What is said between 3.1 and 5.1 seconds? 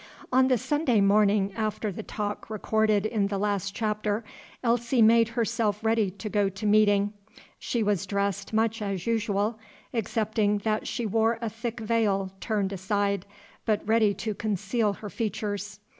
the last chapter, Elsie